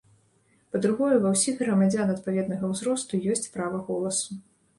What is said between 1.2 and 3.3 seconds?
ва ўсіх грамадзян адпаведнага ўзросту